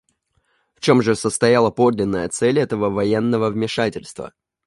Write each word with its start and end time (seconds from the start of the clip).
В 0.73 0.79
чем 0.79 1.03
же 1.03 1.13
состояла 1.15 1.69
подлинная 1.69 2.27
цель 2.27 2.57
этого 2.57 2.89
военного 2.89 3.51
вмешательства? 3.51 4.33